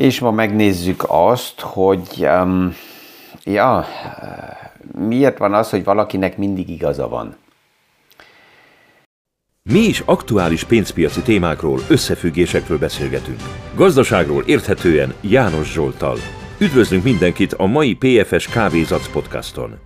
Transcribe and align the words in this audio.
És 0.00 0.20
ma 0.20 0.30
megnézzük 0.30 1.04
azt, 1.06 1.60
hogy 1.60 2.02
um, 2.20 2.74
ja, 3.44 3.84
miért 4.98 5.38
van 5.38 5.54
az, 5.54 5.70
hogy 5.70 5.84
valakinek 5.84 6.36
mindig 6.36 6.68
igaza 6.68 7.08
van. 7.08 7.36
Mi 9.62 9.78
is 9.78 10.00
aktuális 10.00 10.64
pénzpiaci 10.64 11.22
témákról, 11.22 11.80
összefüggésekről 11.88 12.78
beszélgetünk. 12.78 13.40
Gazdaságról 13.74 14.42
érthetően 14.42 15.14
János 15.20 15.72
Zsoltal. 15.72 16.16
Üdvözlünk 16.58 17.04
mindenkit 17.04 17.52
a 17.52 17.66
mai 17.66 17.94
PFS 17.96 18.48
Kávézac 18.48 19.12
podcaston. 19.12 19.78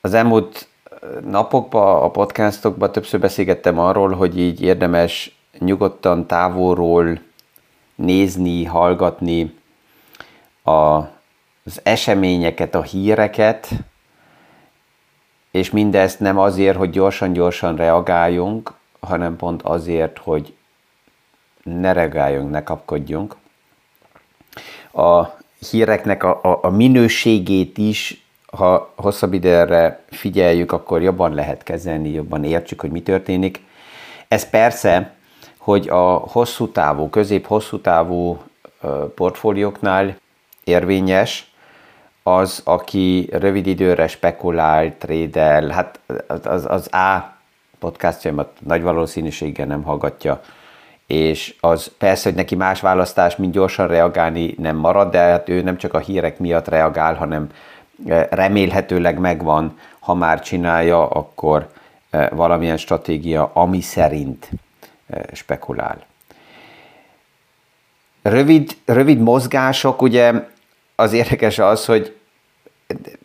Az 0.00 0.14
elmúlt 0.14 0.68
napokban, 1.24 2.02
a 2.02 2.10
podcastokban 2.10 2.92
többször 2.92 3.20
beszélgettem 3.20 3.78
arról, 3.78 4.10
hogy 4.12 4.38
így 4.38 4.62
érdemes 4.62 5.40
nyugodtan 5.58 6.26
távolról 6.26 7.20
nézni, 7.94 8.64
hallgatni 8.64 9.54
a, 10.62 10.96
az 11.64 11.80
eseményeket, 11.82 12.74
a 12.74 12.82
híreket, 12.82 13.68
és 15.50 15.70
mindezt 15.70 16.20
nem 16.20 16.38
azért, 16.38 16.76
hogy 16.76 16.90
gyorsan-gyorsan 16.90 17.76
reagáljunk, 17.76 18.72
hanem 19.00 19.36
pont 19.36 19.62
azért, 19.62 20.18
hogy 20.18 20.54
ne 21.62 21.92
reagáljunk, 21.92 22.50
ne 22.50 22.62
kapkodjunk. 22.62 23.36
A 24.92 25.26
híreknek 25.70 26.22
a, 26.22 26.40
a, 26.42 26.58
a 26.62 26.70
minőségét 26.70 27.78
is, 27.78 28.26
ha 28.46 28.92
hosszabb 28.96 29.32
időre 29.32 30.04
figyeljük, 30.10 30.72
akkor 30.72 31.02
jobban 31.02 31.34
lehet 31.34 31.62
kezelni, 31.62 32.08
jobban 32.08 32.44
értsük, 32.44 32.80
hogy 32.80 32.90
mi 32.90 33.02
történik. 33.02 33.60
Ez 34.28 34.50
persze, 34.50 35.14
hogy 35.62 35.88
a 35.88 36.12
hosszú 36.12 36.68
távú, 36.68 37.08
közép-hosszú 37.08 37.80
távú 37.80 38.42
portfólióknál 39.14 40.16
érvényes, 40.64 41.52
az, 42.22 42.60
aki 42.64 43.28
rövid 43.32 43.66
időre 43.66 44.06
spekulál, 44.06 44.94
trédel, 44.98 45.68
hát 45.68 46.00
az, 46.44 46.66
az 46.68 46.92
A 46.92 47.36
podcastjaimat 47.78 48.48
nagy 48.66 48.82
valószínűséggel 48.82 49.66
nem 49.66 49.82
hallgatja, 49.82 50.40
és 51.06 51.56
az 51.60 51.90
persze, 51.98 52.28
hogy 52.28 52.38
neki 52.38 52.54
más 52.54 52.80
választás, 52.80 53.36
mint 53.36 53.52
gyorsan 53.52 53.86
reagálni 53.86 54.54
nem 54.58 54.76
marad, 54.76 55.10
de 55.10 55.18
hát 55.18 55.48
ő 55.48 55.62
nem 55.62 55.76
csak 55.76 55.94
a 55.94 55.98
hírek 55.98 56.38
miatt 56.38 56.68
reagál, 56.68 57.14
hanem 57.14 57.48
remélhetőleg 58.30 59.18
megvan, 59.18 59.78
ha 59.98 60.14
már 60.14 60.40
csinálja, 60.40 61.08
akkor 61.08 61.68
valamilyen 62.30 62.76
stratégia, 62.76 63.50
ami 63.54 63.80
szerint 63.80 64.50
spekulál. 65.32 66.06
Rövid, 68.22 68.76
rövid 68.84 69.18
mozgások, 69.18 70.02
ugye 70.02 70.32
az 70.94 71.12
érdekes 71.12 71.58
az, 71.58 71.84
hogy 71.84 72.16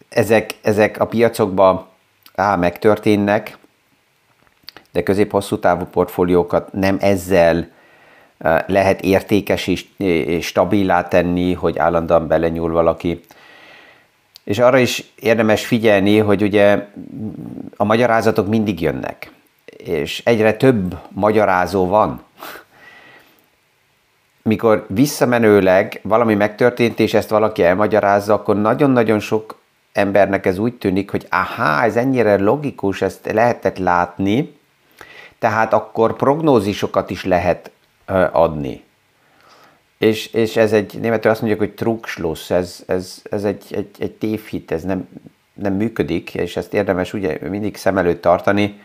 ezek, 0.10 0.56
ezek 0.62 1.00
a 1.00 1.06
piacokban 1.06 1.86
á, 2.36 2.56
megtörténnek, 2.56 3.58
de 4.92 5.04
közép-hosszú 5.04 5.60
távú 5.60 5.86
portfóliókat 5.86 6.74
nem 6.74 6.98
ezzel 7.00 7.70
lehet 8.68 9.02
értékes 9.02 9.68
és, 9.68 9.86
stabilá 10.42 11.08
tenni, 11.08 11.54
hogy 11.54 11.78
állandóan 11.78 12.28
belenyúl 12.28 12.72
valaki. 12.72 13.22
És 14.44 14.60
arra 14.60 14.78
is 14.78 15.12
érdemes 15.20 15.66
figyelni, 15.66 16.18
hogy 16.18 16.42
ugye 16.42 16.88
a 17.76 17.84
magyarázatok 17.84 18.48
mindig 18.48 18.82
jönnek, 18.82 19.32
és 19.78 20.22
egyre 20.26 20.54
több 20.54 20.98
magyarázó 21.10 21.88
van. 21.88 22.22
Mikor 24.42 24.86
visszamenőleg 24.90 26.00
valami 26.04 26.36
megtörtént, 26.36 27.00
és 27.00 27.14
ezt 27.14 27.30
valaki 27.30 27.64
elmagyarázza, 27.64 28.34
akkor 28.34 28.62
nagyon-nagyon 28.62 29.20
sok 29.20 29.60
embernek 29.94 30.46
ez 30.46 30.58
úgy 30.58 30.74
tűnik, 30.74 31.12
hogy 31.12 31.28
aha, 31.30 31.84
ez 31.84 31.96
ennyire 31.96 32.38
logikus, 32.38 33.02
ezt 33.02 33.32
lehetett 33.32 33.78
látni, 33.78 34.56
tehát 35.40 35.74
akkor 35.74 36.16
prognózisokat 36.16 37.10
is 37.10 37.26
lehet 37.26 37.72
adni. 38.32 38.84
És, 39.98 40.28
és 40.34 40.58
ez 40.58 40.74
egy, 40.74 41.00
németül 41.00 41.32
azt 41.32 41.42
mondjuk, 41.42 41.62
hogy 41.62 41.74
Trugschluss, 41.74 42.52
ez, 42.52 42.84
ez, 42.88 43.22
ez 43.32 43.44
egy, 43.44 43.64
egy, 43.70 43.90
egy 44.00 44.12
tévhit, 44.12 44.72
ez 44.72 44.84
nem, 44.84 45.08
nem 45.54 45.74
működik, 45.74 46.34
és 46.34 46.58
ezt 46.58 46.74
érdemes 46.74 47.14
ugye 47.14 47.38
mindig 47.50 47.76
szem 47.76 47.98
előtt 47.98 48.22
tartani, 48.22 48.82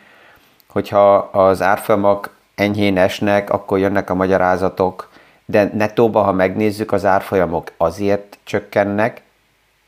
hogyha 0.72 1.15
az 1.16 1.62
árfolyamok 1.62 2.34
enyhén 2.55 2.99
esnek, 2.99 3.50
akkor 3.50 3.78
jönnek 3.78 4.10
a 4.10 4.15
magyarázatok, 4.15 5.10
de 5.44 5.71
nettóban, 5.75 6.25
ha 6.25 6.33
megnézzük, 6.33 6.93
az 6.93 7.05
árfolyamok 7.05 7.72
azért 7.77 8.38
csökkennek, 8.44 9.22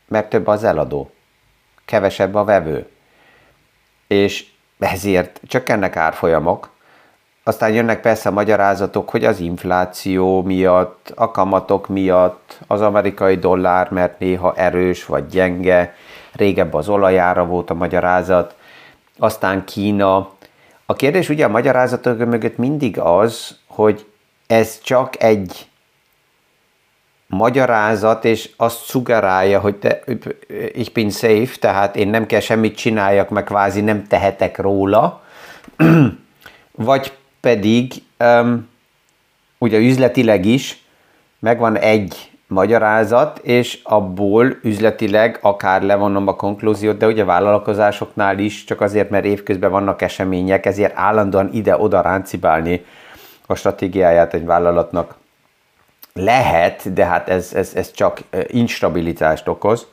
mert 0.07 0.29
több 0.29 0.47
az 0.47 0.63
eladó, 0.63 1.11
kevesebb 1.85 2.35
a 2.35 2.43
vevő. 2.43 2.87
És 4.07 4.45
ezért 4.79 5.41
csökkennek 5.47 5.95
árfolyamok, 5.95 6.73
aztán 7.43 7.73
jönnek 7.73 8.01
persze 8.01 8.29
a 8.29 8.31
magyarázatok, 8.31 9.09
hogy 9.09 9.25
az 9.25 9.39
infláció 9.39 10.41
miatt, 10.41 11.11
a 11.15 11.31
kamatok 11.31 11.87
miatt, 11.87 12.59
az 12.67 12.81
amerikai 12.81 13.35
dollár, 13.35 13.91
mert 13.91 14.19
néha 14.19 14.55
erős 14.55 15.05
vagy 15.05 15.27
gyenge, 15.27 15.95
régebb 16.33 16.73
az 16.73 16.89
olajára 16.89 17.45
volt 17.45 17.69
a 17.69 17.73
magyarázat, 17.73 18.55
aztán 19.17 19.65
Kína. 19.65 20.29
A 20.85 20.93
kérdés 20.93 21.29
ugye 21.29 21.45
a 21.45 21.49
magyarázatok 21.49 22.17
mögött 22.17 22.57
mindig 22.57 22.99
az, 22.99 23.57
hogy 23.67 24.05
ez 24.47 24.81
csak 24.81 25.23
egy 25.23 25.67
magyarázat, 27.27 28.25
és 28.25 28.49
azt 28.57 28.85
szugerálja, 28.85 29.59
hogy 29.59 29.75
te, 29.75 30.03
ich 30.73 30.91
bin 30.91 31.09
safe, 31.09 31.55
tehát 31.59 31.95
én 31.95 32.07
nem 32.07 32.25
kell 32.25 32.39
semmit 32.39 32.75
csináljak, 32.77 33.29
meg 33.29 33.43
kvázi 33.43 33.81
nem 33.81 34.07
tehetek 34.07 34.57
róla, 34.57 35.23
vagy 36.71 37.13
pedig 37.39 37.93
um, 38.19 38.69
ugye 39.57 39.77
üzletileg 39.77 40.45
is 40.45 40.83
megvan 41.39 41.77
egy 41.77 42.31
magyarázat, 42.47 43.37
és 43.37 43.79
abból 43.83 44.57
üzletileg 44.61 45.39
akár 45.41 45.81
levonom 45.81 46.27
a 46.27 46.35
konklúziót, 46.35 46.97
de 46.97 47.07
ugye 47.07 47.23
vállalkozásoknál 47.23 48.39
is, 48.39 48.63
csak 48.63 48.81
azért, 48.81 49.09
mert 49.09 49.25
évközben 49.25 49.71
vannak 49.71 50.01
események, 50.01 50.65
ezért 50.65 50.97
állandóan 50.97 51.49
ide-oda 51.53 52.01
ráncibálni 52.01 52.85
a 53.45 53.55
stratégiáját 53.55 54.33
egy 54.33 54.45
vállalatnak 54.45 55.15
lehet, 56.13 56.93
de 56.93 57.05
hát 57.05 57.29
ez, 57.29 57.53
ez, 57.53 57.71
ez 57.75 57.91
csak 57.91 58.19
instabilitást 58.47 59.47
okoz, 59.47 59.87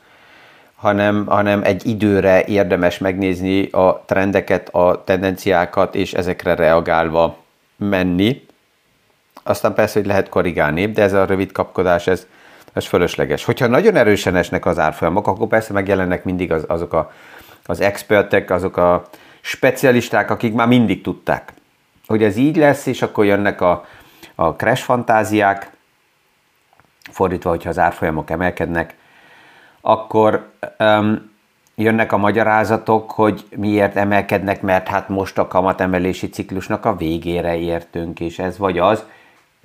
hanem, 0.75 1.25
hanem 1.25 1.63
egy 1.63 1.87
időre 1.87 2.43
érdemes 2.45 2.97
megnézni 2.97 3.69
a 3.69 4.03
trendeket, 4.05 4.69
a 4.69 5.03
tendenciákat, 5.03 5.95
és 5.95 6.13
ezekre 6.13 6.55
reagálva 6.55 7.37
menni. 7.75 8.45
Aztán 9.43 9.73
persze, 9.73 9.99
hogy 9.99 10.07
lehet 10.07 10.29
korrigálni, 10.29 10.91
de 10.91 11.01
ez 11.01 11.13
a 11.13 11.25
rövid 11.25 11.51
kapkodás, 11.51 12.07
ez, 12.07 12.27
ez 12.73 12.85
fölösleges. 12.85 13.43
Hogyha 13.43 13.67
nagyon 13.67 13.95
erősen 13.95 14.35
esnek 14.35 14.65
az 14.65 14.79
árfolyamok, 14.79 15.27
akkor 15.27 15.47
persze 15.47 15.73
megjelennek 15.73 16.23
mindig 16.23 16.51
az, 16.51 16.65
azok 16.67 16.93
a, 16.93 17.11
az 17.65 17.81
expertek, 17.81 18.49
azok 18.49 18.77
a 18.77 19.03
specialisták, 19.41 20.31
akik 20.31 20.53
már 20.53 20.67
mindig 20.67 21.01
tudták 21.01 21.53
hogy 22.07 22.23
ez 22.23 22.37
így 22.37 22.55
lesz, 22.55 22.85
és 22.85 23.01
akkor 23.01 23.25
jönnek 23.25 23.61
a, 23.61 23.85
a 24.35 24.49
crash 24.49 24.83
fantáziák, 24.83 25.71
fordítva, 27.11 27.49
hogyha 27.49 27.69
az 27.69 27.79
árfolyamok 27.79 28.29
emelkednek, 28.29 28.95
akkor 29.81 30.51
um, 30.79 31.31
jönnek 31.75 32.11
a 32.11 32.17
magyarázatok, 32.17 33.11
hogy 33.11 33.45
miért 33.55 33.95
emelkednek, 33.95 34.61
mert 34.61 34.87
hát 34.87 35.09
most 35.09 35.37
a 35.37 35.47
kamatemelési 35.47 36.29
ciklusnak 36.29 36.85
a 36.85 36.95
végére 36.95 37.57
értünk, 37.57 38.19
és 38.19 38.39
ez 38.39 38.57
vagy 38.57 38.77
az. 38.77 39.03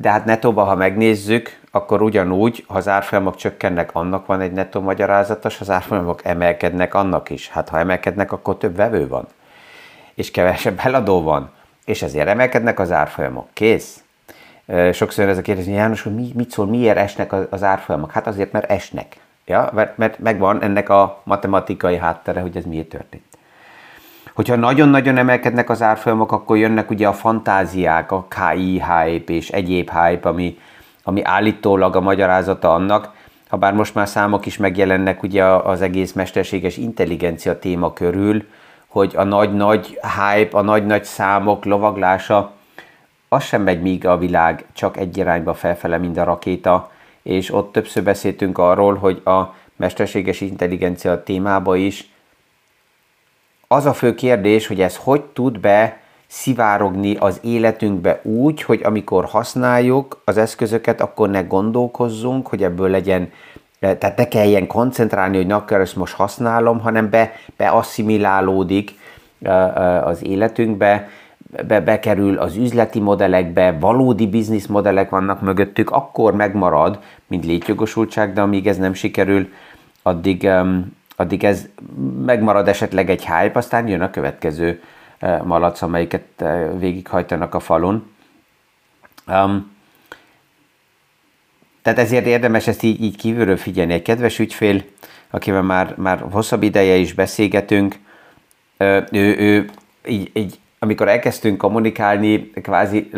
De 0.00 0.10
hát 0.10 0.24
netóban, 0.24 0.66
ha 0.66 0.74
megnézzük, 0.74 1.60
akkor 1.70 2.02
ugyanúgy, 2.02 2.64
ha 2.66 2.74
az 2.74 2.88
árfolyamok 2.88 3.36
csökkennek, 3.36 3.94
annak 3.94 4.26
van 4.26 4.40
egy 4.40 4.52
netto 4.52 4.80
magyarázata, 4.80 5.48
és 5.48 5.60
az 5.60 5.70
árfolyamok 5.70 6.24
emelkednek, 6.24 6.94
annak 6.94 7.30
is. 7.30 7.48
Hát 7.48 7.68
ha 7.68 7.78
emelkednek, 7.78 8.32
akkor 8.32 8.56
több 8.56 8.76
vevő 8.76 9.08
van, 9.08 9.26
és 10.14 10.30
kevesebb 10.30 10.78
eladó 10.82 11.22
van 11.22 11.50
és 11.88 12.02
ezért 12.02 12.28
emelkednek 12.28 12.78
az 12.78 12.92
árfolyamok. 12.92 13.48
Kész. 13.52 14.02
Sokszor 14.92 15.28
ez 15.28 15.38
a 15.38 15.42
kérdés, 15.42 15.66
János, 15.66 16.02
hogy 16.02 16.14
mi, 16.14 16.32
mit 16.34 16.50
szól, 16.50 16.66
miért 16.66 16.96
esnek 16.96 17.32
az 17.52 17.62
árfolyamok? 17.62 18.10
Hát 18.10 18.26
azért, 18.26 18.52
mert 18.52 18.70
esnek. 18.70 19.16
Ja, 19.46 19.70
mert, 19.72 19.96
mert 19.96 20.18
megvan 20.18 20.62
ennek 20.62 20.88
a 20.88 21.20
matematikai 21.24 21.96
háttere, 21.96 22.40
hogy 22.40 22.56
ez 22.56 22.64
miért 22.64 22.88
történt. 22.88 23.27
Hogyha 24.34 24.56
nagyon-nagyon 24.56 25.16
emelkednek 25.16 25.70
az 25.70 25.82
árfolyamok, 25.82 26.32
akkor 26.32 26.56
jönnek 26.56 26.90
ugye 26.90 27.08
a 27.08 27.12
fantáziák, 27.12 28.12
a 28.12 28.26
KI 28.28 28.82
hype 28.82 29.32
és 29.32 29.48
egyéb 29.48 29.90
hype, 29.90 30.28
ami, 30.28 30.58
ami 31.02 31.24
állítólag 31.24 31.96
a 31.96 32.00
magyarázata 32.00 32.74
annak, 32.74 33.16
ha 33.48 33.56
bár 33.56 33.72
most 33.72 33.94
már 33.94 34.08
számok 34.08 34.46
is 34.46 34.56
megjelennek 34.56 35.22
ugye 35.22 35.44
az 35.44 35.82
egész 35.82 36.12
mesterséges 36.12 36.76
intelligencia 36.76 37.58
téma 37.58 37.92
körül, 37.92 38.44
hogy 38.86 39.12
a 39.16 39.22
nagy-nagy 39.24 39.86
hype, 39.86 40.58
a 40.58 40.62
nagy-nagy 40.62 41.04
számok 41.04 41.64
lovaglása 41.64 42.52
az 43.28 43.44
sem 43.44 43.62
megy 43.62 43.82
míg 43.82 44.06
a 44.06 44.18
világ 44.18 44.64
csak 44.72 44.96
egy 44.96 45.16
irányba 45.16 45.54
felfele, 45.54 45.98
mint 45.98 46.16
a 46.16 46.24
rakéta, 46.24 46.90
és 47.22 47.54
ott 47.54 47.72
többször 47.72 48.02
beszéltünk 48.02 48.58
arról, 48.58 48.94
hogy 48.94 49.20
a 49.24 49.54
mesterséges 49.76 50.40
intelligencia 50.40 51.22
témába 51.22 51.76
is 51.76 52.10
az 53.68 53.86
a 53.86 53.92
fő 53.92 54.14
kérdés, 54.14 54.66
hogy 54.66 54.80
ez 54.80 54.96
hogy 54.96 55.22
tud 55.22 55.60
be 55.60 56.00
szivárogni 56.26 57.16
az 57.16 57.40
életünkbe 57.42 58.20
úgy, 58.22 58.62
hogy 58.62 58.80
amikor 58.84 59.24
használjuk 59.24 60.22
az 60.24 60.36
eszközöket, 60.36 61.00
akkor 61.00 61.30
ne 61.30 61.42
gondolkozzunk, 61.42 62.46
hogy 62.46 62.62
ebből 62.62 62.90
legyen, 62.90 63.32
eh, 63.80 63.94
tehát 63.94 64.16
ne 64.16 64.28
kelljen 64.28 64.66
koncentrálni, 64.66 65.36
hogy 65.36 65.46
na, 65.46 65.56
akkor 65.56 65.80
ezt 65.80 65.96
most 65.96 66.14
használom, 66.14 66.80
hanem 66.80 67.10
be, 67.10 67.32
beasszimilálódik 67.56 68.98
eh, 69.42 69.76
eh, 69.76 70.06
az 70.06 70.24
életünkbe, 70.24 71.08
be, 71.66 71.80
bekerül 71.80 72.38
az 72.38 72.56
üzleti 72.56 73.00
modellekbe, 73.00 73.76
valódi 73.80 74.26
bizniszmodellek 74.26 75.10
vannak 75.10 75.40
mögöttük, 75.40 75.90
akkor 75.90 76.34
megmarad, 76.34 76.98
mint 77.26 77.44
létjogosultság, 77.44 78.32
de 78.32 78.40
amíg 78.40 78.66
ez 78.66 78.76
nem 78.76 78.94
sikerül, 78.94 79.48
addig, 80.02 80.48
addig 81.20 81.44
ez 81.44 81.68
megmarad 82.24 82.68
esetleg 82.68 83.10
egy 83.10 83.26
hype, 83.26 83.58
aztán 83.58 83.88
jön 83.88 84.00
a 84.00 84.10
következő 84.10 84.82
uh, 85.20 85.44
malac, 85.44 85.82
amelyiket 85.82 86.24
uh, 86.40 86.78
végighajtanak 86.78 87.54
a 87.54 87.60
falun. 87.60 88.10
Um, 89.26 89.76
tehát 91.82 91.98
ezért 91.98 92.26
érdemes 92.26 92.66
ezt 92.66 92.82
így, 92.82 93.02
így 93.02 93.16
kívülről 93.16 93.56
figyelni. 93.56 93.92
Egy 93.92 94.02
kedves 94.02 94.38
ügyfél, 94.38 94.82
akivel 95.30 95.62
már, 95.62 95.94
már 95.96 96.24
hosszabb 96.30 96.62
ideje 96.62 96.94
is 96.94 97.12
beszélgetünk, 97.12 97.94
ő, 99.10 99.36
ő 99.38 99.70
így, 100.06 100.30
így 100.32 100.58
amikor 100.78 101.08
elkezdtünk 101.08 101.58
kommunikálni, 101.58 102.50
kvázi 102.50 103.10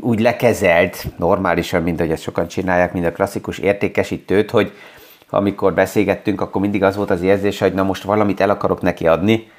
úgy 0.00 0.20
lekezelt 0.20 1.06
normálisan, 1.16 1.82
mint 1.82 1.98
hogy 1.98 2.10
ezt 2.10 2.22
sokan 2.22 2.48
csinálják, 2.48 2.92
mint 2.92 3.06
a 3.06 3.12
klasszikus 3.12 3.58
értékesítőt, 3.58 4.50
hogy 4.50 4.72
amikor 5.34 5.74
beszélgettünk, 5.74 6.40
akkor 6.40 6.60
mindig 6.60 6.82
az 6.82 6.96
volt 6.96 7.10
az 7.10 7.22
érzés, 7.22 7.58
hogy 7.58 7.74
na 7.74 7.82
most 7.82 8.02
valamit 8.02 8.40
el 8.40 8.50
akarok 8.50 8.82
neki 8.82 9.06
adni, 9.06 9.50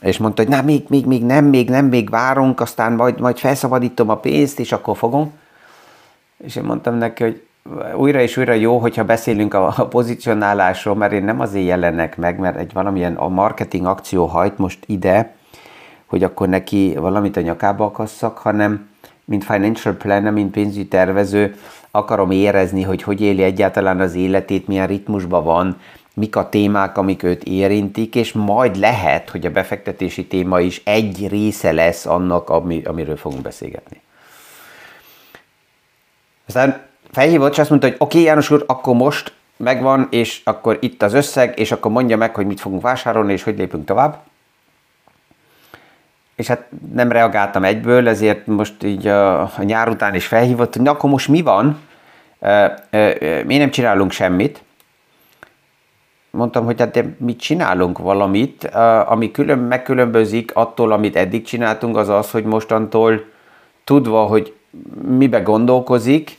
és 0.00 0.18
mondta, 0.18 0.42
hogy 0.42 0.50
na 0.50 0.62
még, 0.62 0.84
még, 0.88 1.06
még 1.06 1.24
nem, 1.24 1.44
még 1.44 1.68
nem, 1.68 1.86
még 1.86 2.10
várunk, 2.10 2.60
aztán 2.60 2.92
majd, 2.92 3.20
majd 3.20 3.38
felszabadítom 3.38 4.08
a 4.08 4.16
pénzt, 4.16 4.60
és 4.60 4.72
akkor 4.72 4.96
fogom. 4.96 5.32
És 6.36 6.56
én 6.56 6.62
mondtam 6.62 6.94
neki, 6.94 7.22
hogy 7.22 7.42
újra 7.96 8.20
és 8.20 8.36
újra 8.36 8.52
jó, 8.52 8.78
hogyha 8.78 9.04
beszélünk 9.04 9.54
a, 9.54 9.86
pozícionálásról, 9.90 10.94
mert 10.94 11.12
én 11.12 11.24
nem 11.24 11.40
azért 11.40 11.66
jelennek 11.66 12.16
meg, 12.16 12.38
mert 12.38 12.56
egy 12.56 12.72
valamilyen 12.72 13.14
a 13.14 13.28
marketing 13.28 13.86
akció 13.86 14.26
hajt 14.26 14.58
most 14.58 14.78
ide, 14.86 15.34
hogy 16.06 16.22
akkor 16.22 16.48
neki 16.48 16.94
valamit 16.98 17.36
a 17.36 17.40
nyakába 17.40 17.84
akasszak, 17.84 18.38
hanem 18.38 18.88
mint 19.24 19.44
financial 19.44 19.94
planner, 19.94 20.32
mint 20.32 20.50
pénzügyi 20.50 20.88
tervező 20.88 21.54
akarom 21.96 22.30
érezni, 22.30 22.82
hogy 22.82 23.02
hogy 23.02 23.20
éli 23.20 23.42
egyáltalán 23.42 24.00
az 24.00 24.14
életét, 24.14 24.66
milyen 24.66 24.86
ritmusban 24.86 25.44
van, 25.44 25.80
mik 26.14 26.36
a 26.36 26.48
témák, 26.48 26.98
amik 26.98 27.22
őt 27.22 27.44
érintik, 27.44 28.14
és 28.14 28.32
majd 28.32 28.76
lehet, 28.76 29.30
hogy 29.30 29.46
a 29.46 29.50
befektetési 29.50 30.26
téma 30.26 30.60
is 30.60 30.82
egy 30.84 31.28
része 31.28 31.72
lesz 31.72 32.06
annak, 32.06 32.50
ami, 32.50 32.82
amiről 32.84 33.16
fogunk 33.16 33.42
beszélgetni. 33.42 34.00
Aztán 36.46 36.82
felhívott, 37.10 37.52
és 37.52 37.58
azt 37.58 37.70
mondta, 37.70 37.88
hogy 37.88 37.96
oké, 37.98 38.16
okay, 38.16 38.28
János 38.28 38.50
úr, 38.50 38.64
akkor 38.66 38.94
most 38.94 39.32
megvan, 39.56 40.06
és 40.10 40.40
akkor 40.44 40.78
itt 40.80 41.02
az 41.02 41.14
összeg, 41.14 41.58
és 41.58 41.72
akkor 41.72 41.90
mondja 41.90 42.16
meg, 42.16 42.34
hogy 42.34 42.46
mit 42.46 42.60
fogunk 42.60 42.82
vásárolni, 42.82 43.32
és 43.32 43.42
hogy 43.42 43.58
lépünk 43.58 43.84
tovább 43.84 44.18
és 46.36 46.46
hát 46.46 46.66
nem 46.92 47.12
reagáltam 47.12 47.64
egyből, 47.64 48.08
ezért 48.08 48.46
most 48.46 48.82
így 48.82 49.06
a, 49.06 49.40
a 49.40 49.62
nyár 49.62 49.88
után 49.88 50.14
is 50.14 50.26
felhívott, 50.26 50.74
hogy 50.74 50.82
na 50.82 50.90
akkor 50.90 51.10
most 51.10 51.28
mi 51.28 51.42
van, 51.42 51.80
mi 53.44 53.56
nem 53.56 53.70
csinálunk 53.70 54.10
semmit. 54.10 54.62
Mondtam, 56.30 56.64
hogy 56.64 56.80
hát 56.80 56.90
de 56.90 57.04
mit 57.18 57.40
csinálunk 57.40 57.98
valamit, 57.98 58.64
ami 59.06 59.30
külön, 59.30 59.58
megkülönbözik 59.58 60.54
attól, 60.54 60.92
amit 60.92 61.16
eddig 61.16 61.44
csináltunk, 61.44 61.96
az 61.96 62.08
az, 62.08 62.30
hogy 62.30 62.44
mostantól 62.44 63.24
tudva, 63.84 64.24
hogy 64.24 64.54
mibe 65.08 65.40
gondolkozik, 65.40 66.38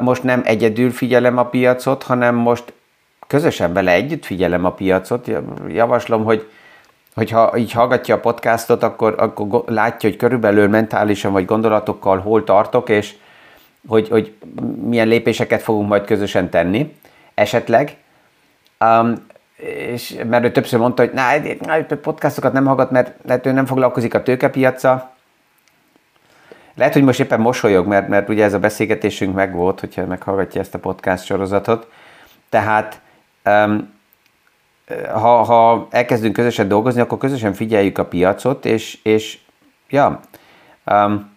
most 0.00 0.22
nem 0.22 0.42
egyedül 0.44 0.90
figyelem 0.90 1.38
a 1.38 1.44
piacot, 1.44 2.02
hanem 2.02 2.34
most 2.34 2.72
közösen 3.26 3.72
vele 3.72 3.92
együtt 3.92 4.24
figyelem 4.24 4.64
a 4.64 4.72
piacot. 4.72 5.30
Javaslom, 5.68 6.24
hogy 6.24 6.48
hogyha 7.14 7.56
így 7.56 7.72
hallgatja 7.72 8.14
a 8.14 8.20
podcastot, 8.20 8.82
akkor, 8.82 9.14
akkor 9.18 9.62
látja, 9.66 10.08
hogy 10.08 10.18
körülbelül 10.18 10.68
mentálisan 10.68 11.32
vagy 11.32 11.44
gondolatokkal 11.44 12.18
hol 12.18 12.44
tartok, 12.44 12.88
és 12.88 13.14
hogy, 13.86 14.08
hogy 14.08 14.34
milyen 14.84 15.08
lépéseket 15.08 15.62
fogunk 15.62 15.88
majd 15.88 16.04
közösen 16.04 16.50
tenni, 16.50 16.96
esetleg. 17.34 17.96
Um, 18.80 19.26
és 19.92 20.16
mert 20.28 20.44
ő 20.44 20.52
többször 20.52 20.80
mondta, 20.80 21.02
hogy 21.02 21.12
na, 21.60 21.96
podcastokat 21.96 22.52
nem 22.52 22.64
hallgat, 22.64 22.90
mert 22.90 23.12
lehet, 23.24 23.46
ő 23.46 23.52
nem 23.52 23.66
foglalkozik 23.66 24.14
a 24.14 24.22
tőkepiaca. 24.22 25.12
Lehet, 26.74 26.92
hogy 26.92 27.02
most 27.02 27.20
éppen 27.20 27.40
mosolyog, 27.40 27.86
mert, 27.86 28.08
mert 28.08 28.28
ugye 28.28 28.44
ez 28.44 28.54
a 28.54 28.58
beszélgetésünk 28.58 29.34
megvolt, 29.34 29.80
hogyha 29.80 30.06
meghallgatja 30.06 30.60
ezt 30.60 30.74
a 30.74 30.78
podcast 30.78 31.24
sorozatot. 31.24 31.90
Tehát 32.48 33.00
um, 33.44 33.93
ha, 35.12 35.42
ha 35.42 35.86
elkezdünk 35.90 36.32
közösen 36.32 36.68
dolgozni, 36.68 37.00
akkor 37.00 37.18
közösen 37.18 37.52
figyeljük 37.52 37.98
a 37.98 38.04
piacot, 38.04 38.64
és, 38.64 38.98
és 39.02 39.38
ja, 39.88 40.20
um, 40.86 41.32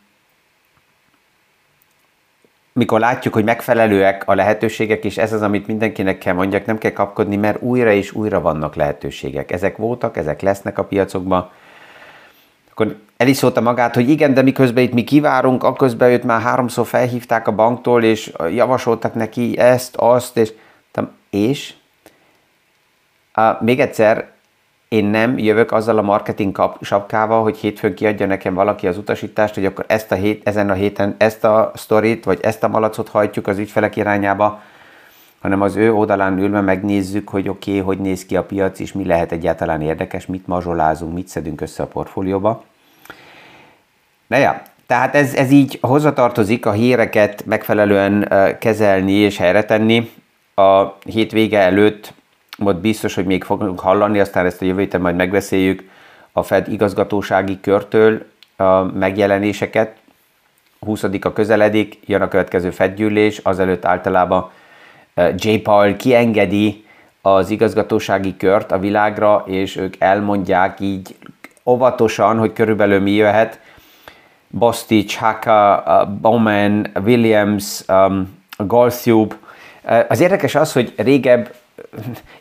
mikor 2.73 2.99
látjuk, 2.99 3.33
hogy 3.33 3.44
megfelelőek 3.44 4.23
a 4.27 4.35
lehetőségek, 4.35 5.05
és 5.05 5.17
ez 5.17 5.33
az, 5.33 5.41
amit 5.41 5.67
mindenkinek 5.67 6.17
kell 6.17 6.33
mondjak, 6.33 6.65
nem 6.65 6.77
kell 6.77 6.91
kapkodni, 6.91 7.35
mert 7.35 7.61
újra 7.61 7.91
és 7.91 8.11
újra 8.11 8.41
vannak 8.41 8.75
lehetőségek. 8.75 9.51
Ezek 9.51 9.77
voltak, 9.77 10.17
ezek 10.17 10.41
lesznek 10.41 10.77
a 10.77 10.83
piacokban. 10.83 11.50
Akkor 12.71 12.95
el 13.17 13.27
is 13.27 13.38
szólta 13.38 13.61
magát, 13.61 13.95
hogy 13.95 14.09
igen, 14.09 14.33
de 14.33 14.41
miközben 14.41 14.83
itt 14.83 14.93
mi 14.93 15.03
kivárunk, 15.03 15.63
akközben 15.63 16.11
őt 16.11 16.23
már 16.23 16.41
háromszor 16.41 16.85
felhívták 16.85 17.47
a 17.47 17.51
banktól, 17.55 18.03
és 18.03 18.33
javasoltak 18.53 19.13
neki 19.13 19.57
ezt, 19.57 19.95
azt, 19.95 20.38
és, 20.38 20.53
és 21.29 21.73
Uh, 23.38 23.62
még 23.62 23.80
egyszer, 23.80 24.31
én 24.88 25.06
nem 25.06 25.38
jövök 25.38 25.72
azzal 25.72 25.98
a 25.98 26.01
marketing 26.01 26.51
kap, 26.51 26.84
sapkával, 26.84 27.41
hogy 27.44 27.58
hétfőn 27.58 27.94
kiadja 27.94 28.25
nekem 28.25 28.53
valaki 28.53 28.88
az 28.88 28.98
utasítást, 28.98 29.53
hogy 29.53 29.65
akkor 29.65 29.86
ezt 29.88 30.12
a 30.12 30.15
hét, 30.15 30.48
ezen 30.48 30.70
a 30.70 30.74
héten 30.74 31.15
ezt 31.17 31.44
a 31.44 31.72
sztorit, 31.75 32.24
vagy 32.24 32.39
ezt 32.41 32.63
a 32.63 32.67
malacot 32.67 33.10
hajtjuk 33.10 33.48
az 33.48 33.58
ügyfelek 33.58 33.96
irányába, 33.96 34.62
hanem 35.41 35.62
az 35.62 35.75
ő 35.75 35.94
oldalán 35.94 36.39
ülve 36.39 36.62
megnézzük, 36.62 37.29
hogy 37.29 37.50
oké, 37.50 37.72
okay, 37.72 37.82
hogy 37.82 38.00
néz 38.00 38.25
ki 38.25 38.36
a 38.38 38.44
piac, 38.44 38.79
és 38.79 38.94
mi 38.94 39.06
lehet 39.06 39.32
egyáltalán 39.32 39.82
érdekes, 39.82 40.25
mit 40.25 40.48
mazsolázunk, 40.48 41.13
mit 41.13 41.27
szedünk 41.27 41.62
össze 41.62 41.84
a 41.84 41.88
portfólióba. 41.88 42.63
Na 44.27 44.38
ja, 44.38 44.62
tehát 44.88 45.15
ez, 45.15 45.34
ez 45.34 45.51
így 45.51 45.77
hozzatartozik 45.82 46.65
a 46.65 46.72
híreket 46.72 47.46
megfelelően 47.46 48.27
kezelni 48.60 49.12
és 49.12 49.38
helyre 49.38 49.63
tenni. 49.63 50.12
A 50.56 50.84
hétvége 51.06 51.60
előtt 51.60 52.13
majd 52.57 52.77
biztos, 52.77 53.15
hogy 53.15 53.25
még 53.25 53.43
fogunk 53.43 53.79
hallani, 53.79 54.19
aztán 54.19 54.45
ezt 54.45 54.61
a 54.61 54.65
jövő 54.65 54.79
héten 54.79 55.01
majd 55.01 55.15
megbeszéljük 55.15 55.89
a 56.31 56.43
Fed 56.43 56.71
igazgatósági 56.71 57.59
körtől 57.59 58.25
a 58.55 58.81
megjelenéseket. 58.81 59.95
20 60.79 61.03
a 61.03 61.33
közeledik, 61.33 61.99
jön 62.05 62.21
a 62.21 62.27
következő 62.27 62.69
Fed 62.69 62.95
gyűlés, 62.95 63.37
azelőtt 63.37 63.85
általában 63.85 64.49
J. 65.35 65.55
Paul 65.55 65.95
kiengedi 65.95 66.85
az 67.21 67.49
igazgatósági 67.49 68.37
kört 68.37 68.71
a 68.71 68.79
világra, 68.79 69.43
és 69.45 69.75
ők 69.75 69.95
elmondják 69.99 70.79
így 70.79 71.15
óvatosan, 71.65 72.37
hogy 72.37 72.53
körülbelül 72.53 72.99
mi 72.99 73.11
jöhet. 73.11 73.59
Bostich, 74.47 75.17
Haka, 75.17 76.17
Bowman, 76.21 76.87
Williams, 77.03 77.81
um, 77.87 78.37
Goldsube. 78.57 79.35
Az 80.07 80.19
érdekes 80.19 80.55
az, 80.55 80.73
hogy 80.73 80.93
régebb 80.97 81.53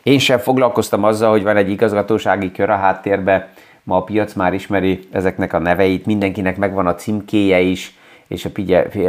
én 0.03 0.19
sem 0.19 0.37
foglalkoztam 0.37 1.03
azzal, 1.03 1.29
hogy 1.29 1.43
van 1.43 1.57
egy 1.57 1.69
igazgatósági 1.69 2.51
kör 2.51 2.69
a 2.69 2.75
háttérbe, 2.75 3.49
ma 3.83 3.95
a 3.97 4.03
piac 4.03 4.33
már 4.33 4.53
ismeri 4.53 5.07
ezeknek 5.11 5.53
a 5.53 5.59
neveit, 5.59 6.05
mindenkinek 6.05 6.57
megvan 6.57 6.87
a 6.87 6.95
címkéje 6.95 7.59
is, 7.59 7.95
és 8.27 8.45
a 8.45 8.49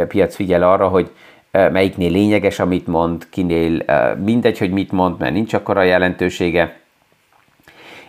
piac 0.07 0.35
figyel 0.35 0.63
arra, 0.63 0.87
hogy 0.87 1.11
melyiknél 1.51 2.11
lényeges, 2.11 2.59
amit 2.59 2.87
mond, 2.87 3.29
kinél 3.29 3.83
mindegy, 4.23 4.57
hogy 4.57 4.71
mit 4.71 4.91
mond, 4.91 5.19
mert 5.19 5.33
nincs 5.33 5.53
akkora 5.53 5.81
jelentősége. 5.81 6.79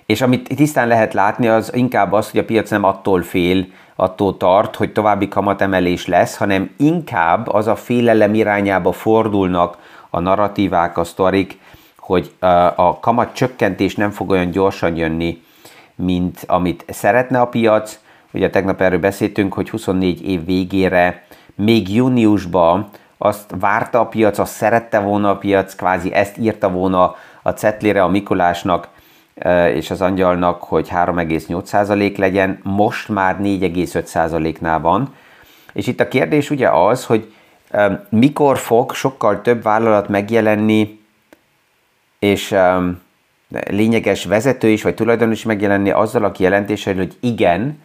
És 0.07 0.21
amit 0.21 0.49
tisztán 0.57 0.89
lehet 0.89 1.15
látni, 1.15 1.49
az 1.49 1.75
inkább 1.75 2.12
az, 2.12 2.31
hogy 2.31 2.41
a 2.41 2.45
piac 2.45 2.71
nem 2.71 2.85
attól 2.85 3.23
fél, 3.23 3.67
attól 3.97 4.37
tart, 4.37 4.77
hogy 4.77 4.93
további 4.93 5.29
kamatemelés 5.29 6.07
lesz, 6.07 6.37
hanem 6.37 6.71
inkább 6.77 7.49
az 7.49 7.67
a 7.67 7.77
félelem 7.77 8.35
irányába 8.35 8.93
fordulnak 8.93 9.79
a 10.11 10.21
narratívák, 10.21 10.99
a 10.99 11.05
sztorik, 11.05 11.59
hogy 12.11 12.33
a 12.75 13.00
kamat 13.00 13.33
csökkentés 13.33 13.95
nem 13.95 14.11
fog 14.11 14.31
olyan 14.31 14.50
gyorsan 14.50 14.97
jönni, 14.97 15.43
mint 15.95 16.45
amit 16.47 16.85
szeretne 16.88 17.40
a 17.40 17.47
piac, 17.47 17.99
ugye 18.33 18.50
tegnap 18.50 18.81
erről 18.81 18.99
beszéltünk, 18.99 19.52
hogy 19.52 19.71
24 19.71 20.29
év 20.29 20.45
végére, 20.45 21.25
még 21.55 21.95
júniusban 21.95 22.88
azt 23.19 23.55
várta 23.61 24.00
a 24.00 24.07
piac, 24.07 24.38
azt 24.38 24.52
szerette 24.52 24.99
volna 24.99 25.31
a 25.31 25.37
piac, 25.37 25.75
kvázi 25.75 26.12
ezt 26.12 26.38
írta 26.38 26.71
volna 26.71 27.17
a 27.43 27.50
cetlére 27.50 28.02
a 28.02 28.09
Mikulásnak 28.09 28.88
és 29.75 29.90
az 29.90 30.00
angyalnak, 30.00 30.62
hogy 30.62 30.88
3,8% 30.88 32.17
legyen, 32.17 32.61
most 32.62 33.09
már 33.09 33.37
4,5%-nál 33.43 34.81
van. 34.81 35.14
És 35.73 35.87
itt 35.87 36.00
a 36.00 36.09
kérdés 36.09 36.50
ugye 36.50 36.69
az, 36.69 37.05
hogy 37.05 37.33
mikor 38.09 38.59
fog 38.59 38.93
sokkal 38.93 39.40
több 39.40 39.62
vállalat 39.62 40.09
megjelenni, 40.09 41.00
és 42.21 42.55
lényeges 43.69 44.25
vezető 44.25 44.69
is, 44.69 44.83
vagy 44.83 44.95
tulajdonos 44.95 45.37
is 45.39 45.45
megjelenni 45.45 45.91
azzal 45.91 46.25
a 46.25 46.33
kijelentéssel, 46.33 46.95
hogy 46.95 47.17
igen, 47.21 47.83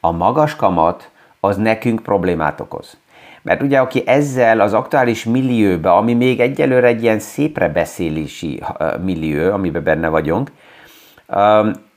a 0.00 0.10
magas 0.10 0.56
kamat 0.56 1.10
az 1.40 1.56
nekünk 1.56 2.02
problémát 2.02 2.60
okoz. 2.60 2.96
Mert 3.42 3.62
ugye 3.62 3.78
aki 3.78 4.02
ezzel 4.06 4.60
az 4.60 4.74
aktuális 4.74 5.24
millióbe, 5.24 5.92
ami 5.92 6.14
még 6.14 6.40
egyelőre 6.40 6.86
egy 6.86 7.02
ilyen 7.02 7.18
szépre 7.18 7.68
beszélési 7.68 8.62
millió, 9.02 9.52
amiben 9.52 9.82
benne 9.82 10.08
vagyunk, 10.08 10.50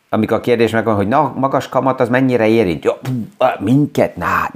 amikor 0.10 0.38
a 0.38 0.42
kérdés 0.42 0.72
megvan, 0.72 0.96
hogy 0.96 1.08
na, 1.08 1.34
magas 1.36 1.70
kamat 1.70 2.00
az 2.00 2.10
mennyire 2.10 2.48
érint? 2.48 2.84
Jó, 2.84 2.92
minket, 3.60 4.16
na, 4.16 4.50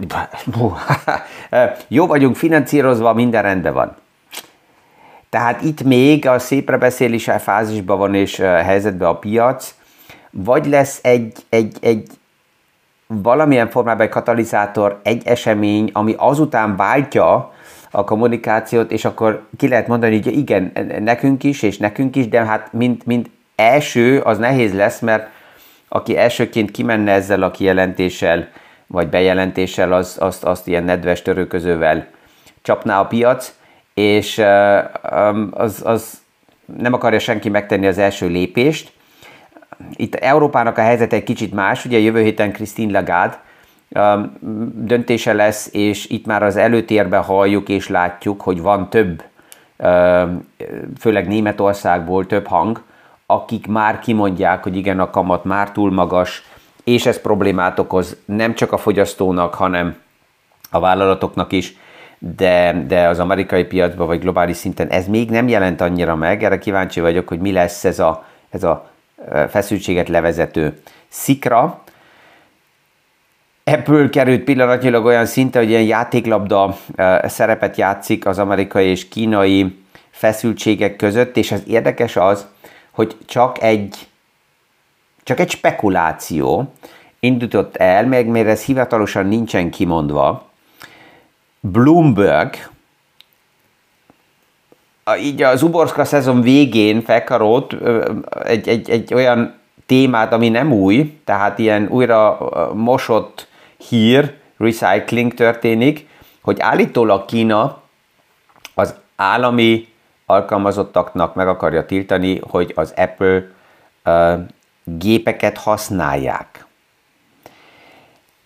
jó 1.88 2.08
vagyunk 2.08 2.36
finanszírozva, 2.36 3.14
minden 3.14 3.42
rendben 3.42 3.74
van. 3.74 3.96
Tehát 5.38 5.62
itt 5.62 5.84
még 5.84 6.28
a 6.28 6.40
szépre 6.40 6.78
beszélési 6.78 7.32
fázisban 7.40 7.98
van 7.98 8.14
és 8.14 8.38
helyzetben 8.38 9.08
a 9.08 9.20
piac, 9.20 9.76
vagy 10.32 10.66
lesz 10.66 11.00
egy, 11.04 11.38
egy, 11.50 11.78
egy 11.82 12.08
valamilyen 13.08 13.70
formában 13.70 14.06
egy 14.06 14.12
katalizátor, 14.12 15.00
egy 15.04 15.28
esemény, 15.28 15.90
ami 15.94 16.14
azután 16.18 16.76
váltja 16.76 17.54
a 17.92 18.04
kommunikációt, 18.04 18.92
és 18.92 19.06
akkor 19.06 19.48
ki 19.58 19.68
lehet 19.68 19.88
mondani, 19.88 20.22
hogy 20.22 20.38
igen, 20.38 20.72
nekünk 21.00 21.44
is, 21.44 21.62
és 21.62 21.78
nekünk 21.78 22.16
is, 22.16 22.28
de 22.28 22.46
hát 22.46 22.74
mint, 22.74 23.06
mint 23.06 23.30
első 23.56 24.20
az 24.20 24.38
nehéz 24.38 24.74
lesz, 24.74 25.00
mert 25.00 25.30
aki 25.88 26.18
elsőként 26.18 26.72
kimenne 26.72 27.12
ezzel 27.12 27.44
a 27.44 27.52
kijelentéssel, 27.52 28.48
vagy 28.88 29.08
bejelentéssel, 29.08 29.94
az, 29.94 30.18
azt, 30.20 30.44
azt 30.44 30.68
ilyen 30.68 30.84
nedves 30.84 31.22
törőközővel 31.22 32.08
csapná 32.62 33.00
a 33.00 33.06
piac, 33.06 33.57
és 33.98 34.42
az, 35.52 35.82
az 35.86 36.22
nem 36.78 36.94
akarja 36.94 37.20
senki 37.20 37.50
megtenni 37.50 37.88
az 37.88 37.98
első 37.98 38.28
lépést. 38.28 38.92
Itt 39.96 40.16
Európának 40.16 40.78
a 40.78 40.82
helyzet 40.82 41.14
egy 41.14 41.24
kicsit 41.24 41.54
más, 41.54 41.86
ugye 41.86 41.98
jövő 41.98 42.22
héten 42.22 42.52
Christine 42.52 43.00
Lagarde 43.00 43.40
döntése 44.74 45.34
lesz, 45.34 45.70
és 45.74 46.10
itt 46.10 46.26
már 46.26 46.44
az 46.44 46.56
előtérbe 46.56 47.18
halljuk 47.18 47.70
és 47.70 47.88
látjuk, 47.88 48.42
hogy 48.42 48.62
van 48.62 48.90
több, 48.90 49.24
főleg 51.00 51.28
Németországból 51.28 52.26
több 52.26 52.48
hang, 52.48 52.82
akik 53.26 53.68
már 53.68 54.00
kimondják, 54.00 54.64
hogy 54.64 54.76
igen, 54.76 55.00
a 55.00 55.10
kamat 55.10 55.44
már 55.44 55.72
túl 55.72 55.92
magas, 55.92 56.44
és 56.84 57.06
ez 57.06 57.22
problémát 57.22 57.80
okoz 57.80 58.18
nem 58.26 58.54
csak 58.54 58.72
a 58.72 58.78
fogyasztónak, 58.78 59.54
hanem 59.54 59.96
a 60.72 60.80
vállalatoknak 60.80 61.52
is, 61.52 61.76
de, 62.20 62.84
de 62.88 63.08
az 63.08 63.20
amerikai 63.20 63.64
piacban 63.64 64.08
vagy 64.08 64.20
globális 64.20 64.58
szinten 64.58 64.88
ez 64.88 65.08
még 65.08 65.30
nem 65.30 65.48
jelent 65.48 65.82
annyira 65.82 66.16
meg. 66.16 66.44
Erre 66.44 66.58
kíváncsi 66.58 67.00
vagyok, 67.00 67.28
hogy 67.28 67.40
mi 67.40 67.52
lesz 67.52 67.86
ez 67.86 68.00
a, 68.00 68.26
ez 68.50 68.64
a 68.64 68.90
feszültséget 69.50 70.10
levezető 70.10 70.82
szikra. 71.08 71.84
Ebből 73.64 74.10
került 74.10 74.44
pillanatnyilag 74.44 75.06
olyan 75.06 75.26
szinte, 75.26 75.60
hogy 75.60 75.70
ilyen 75.70 75.84
játéklabda 75.84 76.78
szerepet 77.24 77.78
játszik 77.78 78.26
az 78.26 78.40
amerikai 78.40 78.86
és 78.88 79.08
kínai 79.08 79.84
feszültségek 80.10 80.96
között, 80.96 81.38
és 81.38 81.52
az 81.52 81.64
érdekes 81.68 82.16
az, 82.16 82.48
hogy 82.92 83.18
csak 83.26 83.62
egy, 83.62 84.08
csak 85.24 85.40
egy 85.40 85.50
spekuláció 85.50 86.74
indított 87.20 87.76
el, 87.76 88.06
meg 88.06 88.28
mert 88.28 88.48
ez 88.48 88.64
hivatalosan 88.64 89.26
nincsen 89.26 89.70
kimondva, 89.72 90.47
Bloomberg 91.72 92.56
így 95.16 95.42
az 95.42 95.64
Uborska 95.64 96.06
szezon 96.06 96.42
végén 96.42 97.02
felkarolt 97.02 97.76
egy, 98.44 98.68
egy, 98.68 98.90
egy 98.90 99.14
olyan 99.14 99.56
témát, 99.86 100.34
ami 100.34 100.50
nem 100.50 100.72
új, 100.72 101.20
tehát 101.26 101.60
ilyen 101.60 101.88
újra 101.90 102.38
mosott 102.74 103.48
hír, 103.90 104.34
recycling 104.58 105.34
történik, 105.34 106.08
hogy 106.42 106.60
állítólag 106.60 107.26
Kína 107.26 107.82
az 108.74 108.96
állami 109.16 109.88
alkalmazottaknak 110.26 111.36
meg 111.36 111.48
akarja 111.48 111.86
tiltani, 111.86 112.40
hogy 112.50 112.72
az 112.76 112.94
Apple 112.96 113.44
uh, 114.06 114.40
gépeket 114.84 115.58
használják. 115.58 116.66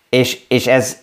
És, 0.08 0.40
és 0.48 0.66
ez, 0.66 1.02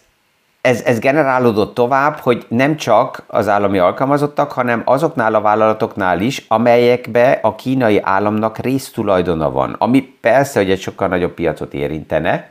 ez, 0.61 0.81
ez 0.81 0.99
generálódott 0.99 1.73
tovább, 1.73 2.17
hogy 2.17 2.45
nem 2.47 2.75
csak 2.75 3.23
az 3.27 3.47
állami 3.47 3.77
alkalmazottak, 3.77 4.51
hanem 4.51 4.81
azoknál 4.85 5.35
a 5.35 5.41
vállalatoknál 5.41 6.21
is, 6.21 6.45
amelyekbe 6.47 7.39
a 7.41 7.55
kínai 7.55 7.99
államnak 8.03 8.57
résztulajdona 8.57 9.51
van, 9.51 9.75
ami 9.77 10.01
persze, 10.01 10.59
hogy 10.59 10.71
egy 10.71 10.81
sokkal 10.81 11.07
nagyobb 11.07 11.33
piacot 11.33 11.73
érintene, 11.73 12.49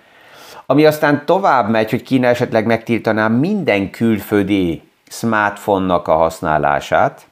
ami 0.66 0.86
aztán 0.86 1.22
tovább 1.26 1.70
megy, 1.70 1.90
hogy 1.90 2.02
Kína 2.02 2.26
esetleg 2.26 2.66
megtiltaná 2.66 3.28
minden 3.28 3.90
külföldi 3.90 4.82
smartphone-nak 5.08 6.08
a 6.08 6.16
használását, 6.16 7.27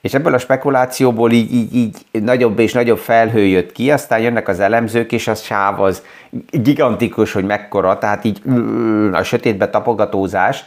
és 0.00 0.14
ebből 0.14 0.34
a 0.34 0.38
spekulációból 0.38 1.32
így, 1.32 1.52
így, 1.52 1.74
így 1.74 1.96
nagyobb 2.22 2.58
és 2.58 2.72
nagyobb 2.72 2.98
felhő 2.98 3.46
jött 3.46 3.72
ki, 3.72 3.90
aztán 3.90 4.20
jönnek 4.20 4.48
az 4.48 4.60
elemzők, 4.60 5.12
és 5.12 5.28
az 5.28 5.42
sáv 5.42 5.80
az 5.80 6.02
gigantikus, 6.50 7.32
hogy 7.32 7.44
mekkora, 7.44 7.98
tehát 7.98 8.24
így 8.24 8.42
a 9.12 9.22
sötétbe 9.22 9.70
tapogatózás. 9.70 10.64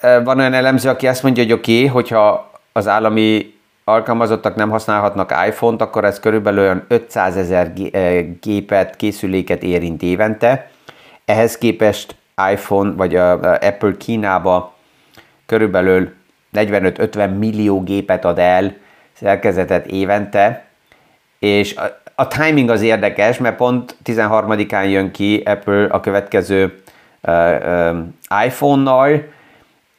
Van 0.00 0.38
olyan 0.38 0.52
elemző, 0.52 0.88
aki 0.88 1.06
azt 1.06 1.22
mondja, 1.22 1.42
hogy 1.42 1.52
oké, 1.52 1.76
okay, 1.76 1.86
hogyha 1.86 2.50
az 2.72 2.88
állami 2.88 3.54
alkalmazottak 3.84 4.54
nem 4.54 4.70
használhatnak 4.70 5.34
iPhone-t, 5.46 5.80
akkor 5.80 6.04
ez 6.04 6.20
körülbelül 6.20 6.60
olyan 6.60 6.84
500 6.88 7.36
ezer 7.36 7.72
gépet, 8.40 8.96
készüléket 8.96 9.62
érint 9.62 10.02
évente. 10.02 10.70
Ehhez 11.24 11.58
képest 11.58 12.16
iPhone 12.52 12.92
vagy 12.92 13.16
a 13.16 13.52
Apple 13.52 13.96
Kínába 13.98 14.74
körülbelül 15.46 16.12
45-50 16.56 17.38
millió 17.38 17.82
gépet 17.82 18.24
ad 18.24 18.38
el 18.38 18.74
szerkezetet 19.12 19.86
évente, 19.86 20.64
és 21.38 21.74
a, 21.74 22.00
a 22.14 22.28
timing 22.28 22.70
az 22.70 22.82
érdekes, 22.82 23.38
mert 23.38 23.56
pont 23.56 23.96
13-án 24.04 24.90
jön 24.90 25.10
ki 25.10 25.42
Apple 25.44 25.86
a 25.90 26.00
következő 26.00 26.82
uh, 27.22 27.56
uh, 27.60 28.44
iPhone-nal, 28.44 29.34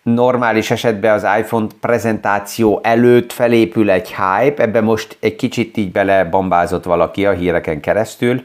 normális 0.04 0.72
esetben 0.72 1.14
az 1.14 1.26
iPhone 1.40 1.68
prezentáció 1.82 2.80
előtt 2.84 3.32
felépül 3.32 3.90
egy 3.90 4.08
hype, 4.08 4.64
ebbe 4.64 4.82
most 4.82 5.18
egy 5.20 5.36
kicsit 5.36 5.78
így 5.78 5.92
belebombázott 5.92 6.84
valaki 6.84 7.26
a 7.26 7.32
híreken 7.32 7.80
keresztül. 7.80 8.44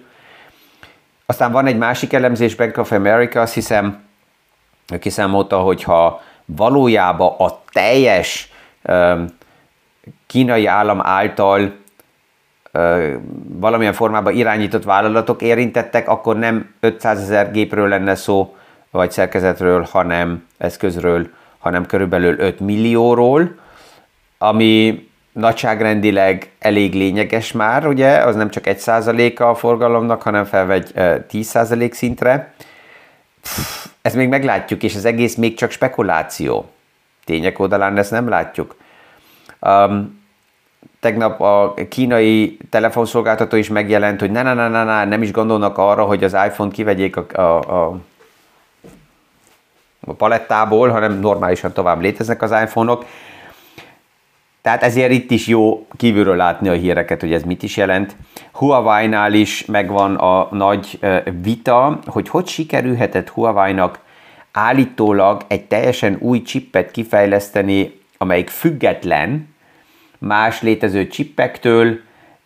Aztán 1.26 1.52
van 1.52 1.66
egy 1.66 1.78
másik 1.78 2.12
elemzés, 2.12 2.54
Bank 2.54 2.78
of 2.78 2.92
America, 2.92 3.40
azt 3.40 3.54
hiszem, 3.54 4.02
kiszámolta, 5.00 5.58
hogyha 5.58 6.22
valójában 6.56 7.34
a 7.38 7.60
teljes 7.72 8.50
kínai 10.26 10.66
állam 10.66 11.00
által 11.02 11.72
valamilyen 13.60 13.92
formában 13.92 14.34
irányított 14.34 14.84
vállalatok 14.84 15.42
érintettek, 15.42 16.08
akkor 16.08 16.38
nem 16.38 16.74
500 16.80 17.20
ezer 17.20 17.50
gépről 17.50 17.88
lenne 17.88 18.14
szó, 18.14 18.56
vagy 18.90 19.10
szerkezetről, 19.10 19.86
hanem 19.90 20.46
eszközről, 20.58 21.28
hanem 21.58 21.86
körülbelül 21.86 22.38
5 22.38 22.60
millióról, 22.60 23.54
ami 24.38 25.06
nagyságrendileg 25.32 26.50
elég 26.58 26.94
lényeges 26.94 27.52
már, 27.52 27.86
ugye, 27.86 28.16
az 28.16 28.36
nem 28.36 28.50
csak 28.50 28.66
1 28.66 28.78
százaléka 28.78 29.48
a 29.48 29.54
forgalomnak, 29.54 30.22
hanem 30.22 30.44
felvegy 30.44 30.92
10 31.26 31.46
százalék 31.46 31.94
szintre. 31.94 32.54
Pff, 33.42 33.86
ezt 34.02 34.14
még 34.14 34.28
meglátjuk, 34.28 34.82
és 34.82 34.94
az 34.94 35.04
egész 35.04 35.34
még 35.34 35.54
csak 35.54 35.70
spekuláció. 35.70 36.70
Tények 37.24 37.58
oldalán 37.58 37.98
ezt 37.98 38.10
nem 38.10 38.28
látjuk. 38.28 38.76
Um, 39.60 40.20
tegnap 41.00 41.40
a 41.40 41.74
kínai 41.88 42.58
telefonszolgáltató 42.70 43.56
is 43.56 43.68
megjelent, 43.68 44.20
hogy 44.20 44.30
ne, 44.30 44.42
ne, 44.42 44.54
ne, 44.54 44.68
ne, 44.68 44.84
ne 44.84 45.04
nem 45.04 45.22
is 45.22 45.32
gondolnak 45.32 45.78
arra, 45.78 46.04
hogy 46.04 46.24
az 46.24 46.32
iPhone-t 46.32 46.72
kivegyék 46.72 47.16
a, 47.16 47.26
a, 47.32 47.58
a, 47.58 47.96
a 50.06 50.12
palettából, 50.12 50.88
hanem 50.88 51.18
normálisan 51.18 51.72
tovább 51.72 52.00
léteznek 52.00 52.42
az 52.42 52.50
iPhone-ok. 52.50 53.04
Tehát 54.62 54.82
ezért 54.82 55.12
itt 55.12 55.30
is 55.30 55.46
jó 55.46 55.86
kívülről 55.96 56.36
látni 56.36 56.68
a 56.68 56.72
híreket, 56.72 57.20
hogy 57.20 57.32
ez 57.32 57.42
mit 57.42 57.62
is 57.62 57.76
jelent. 57.76 58.16
Huawei-nál 58.52 59.32
is 59.32 59.64
megvan 59.64 60.14
a 60.14 60.48
nagy 60.50 60.98
vita, 61.42 61.98
hogy 62.06 62.28
hogy 62.28 62.46
sikerülhetett 62.46 63.28
Huawei-nak 63.28 63.98
állítólag 64.52 65.42
egy 65.48 65.64
teljesen 65.64 66.16
új 66.20 66.42
csippet 66.42 66.90
kifejleszteni, 66.90 68.00
amelyik 68.18 68.48
független 68.48 69.48
más 70.18 70.62
létező 70.62 71.06
csippektől. 71.06 71.98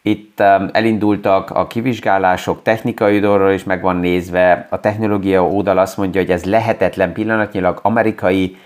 Itt 0.03 0.41
elindultak 0.73 1.51
a 1.51 1.67
kivizsgálások 1.67 2.63
technikai 2.63 3.15
oldalról 3.15 3.53
is 3.53 3.65
meg 3.65 3.83
van 3.83 3.97
nézve. 3.97 4.67
A 4.71 4.81
technológia 4.81 5.47
oldal 5.47 5.79
azt 5.79 5.97
mondja, 5.97 6.21
hogy 6.21 6.31
ez 6.31 6.45
lehetetlen 6.45 7.13
pillanatnyilag 7.13 7.79
amerikai 7.83 8.57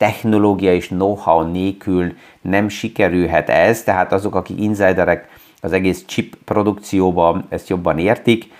technológia 0.00 0.74
és 0.74 0.88
know-how 0.88 1.50
nélkül 1.50 2.12
nem 2.40 2.68
sikerülhet 2.68 3.48
ez, 3.48 3.82
tehát 3.82 4.12
azok, 4.12 4.34
akik 4.34 4.60
insiderek 4.60 5.28
az 5.60 5.72
egész 5.72 6.04
chip 6.04 6.34
produkcióban 6.44 7.46
ezt 7.48 7.68
jobban 7.68 7.98
értik. 7.98 8.52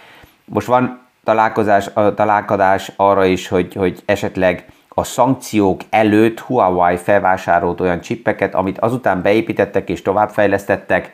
Most 0.45 0.67
van 0.67 1.01
találkozás, 1.25 1.91
találkozás 2.15 2.93
arra 2.97 3.25
is, 3.25 3.49
hogy, 3.49 3.75
hogy 3.75 4.03
esetleg 4.05 4.67
a 4.89 5.05
szankciók 5.05 5.81
előtt 5.91 6.41
Huawei 6.41 6.97
felvásárolt 6.97 7.81
olyan 7.81 8.01
csippeket, 8.01 8.55
amit 8.55 8.79
azután 8.79 9.23
beépítettek 9.23 9.89
és 9.89 10.03
továbbfejlesztettek. 10.03 11.13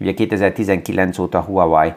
Ugye 0.00 0.14
2019 0.14 1.18
óta 1.18 1.40
Huawei 1.40 1.92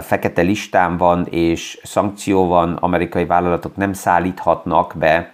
fekete 0.00 0.42
listán 0.42 0.96
van, 0.96 1.26
és 1.30 1.80
szankció 1.82 2.46
van, 2.46 2.74
amerikai 2.74 3.24
vállalatok 3.24 3.76
nem 3.76 3.92
szállíthatnak 3.92 4.94
be 4.96 5.33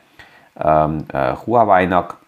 Huawei-nak, 1.45 2.19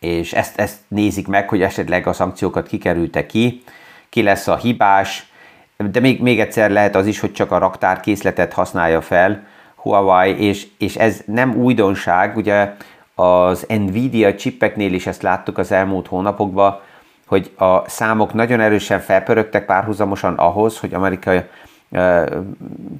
és 0.00 0.32
ezt, 0.32 0.58
ezt 0.58 0.78
nézik 0.88 1.28
meg, 1.28 1.48
hogy 1.48 1.62
esetleg 1.62 2.06
a 2.06 2.12
szankciókat 2.12 2.66
kikerülte 2.66 3.26
ki, 3.26 3.62
ki 4.08 4.22
lesz 4.22 4.48
a 4.48 4.56
hibás, 4.56 5.32
de 5.76 6.00
még, 6.00 6.22
még 6.22 6.40
egyszer 6.40 6.70
lehet 6.70 6.94
az 6.94 7.06
is, 7.06 7.20
hogy 7.20 7.32
csak 7.32 7.50
a 7.50 7.58
raktárkészletet 7.58 8.52
használja 8.52 9.00
fel 9.00 9.46
Huawei, 9.74 10.46
és, 10.46 10.66
és 10.78 10.96
ez 10.96 11.22
nem 11.26 11.54
újdonság, 11.56 12.36
ugye 12.36 12.74
az 13.14 13.66
Nvidia 13.68 14.34
chipeknél 14.34 14.92
is 14.92 15.06
ezt 15.06 15.22
láttuk 15.22 15.58
az 15.58 15.72
elmúlt 15.72 16.06
hónapokban, 16.06 16.80
hogy 17.26 17.50
a 17.56 17.88
számok 17.88 18.32
nagyon 18.32 18.60
erősen 18.60 19.00
felpörögtek 19.00 19.64
párhuzamosan 19.66 20.34
ahhoz, 20.34 20.78
hogy 20.78 20.94
Amerika 20.94 21.32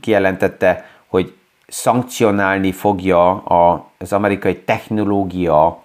kijelentette, 0.01 0.87
hogy 1.07 1.35
szankcionálni 1.67 2.73
fogja 2.73 3.43
az 3.99 4.13
amerikai 4.13 4.57
technológia 4.57 5.83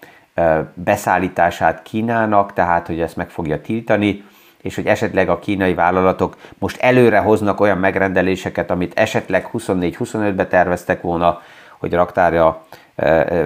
beszállítását 0.74 1.82
Kínának, 1.84 2.54
tehát 2.54 2.88
hogy 2.88 3.02
ezt 3.02 3.16
meg 3.16 3.30
fogja 3.30 3.62
tiltani, 3.62 4.24
és 4.62 4.76
hogy 4.76 4.86
esetleg 4.86 5.30
a 5.30 5.40
kínai 5.40 5.74
vállalatok 5.74 6.38
most 6.58 6.78
előre 6.78 7.20
hoznak 7.20 7.60
olyan 7.60 7.78
megrendeléseket, 7.78 8.72
amit 8.72 9.00
esetleg 9.00 9.50
24-25-be 9.54 10.48
terveztek 10.48 11.02
volna, 11.02 11.42
hogy 11.78 11.94
raktárja 11.94 12.64